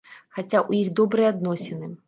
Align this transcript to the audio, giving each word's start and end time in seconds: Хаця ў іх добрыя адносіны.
Хаця 0.37 0.59
ў 0.61 0.81
іх 0.85 0.91
добрыя 1.01 1.31
адносіны. 1.35 1.95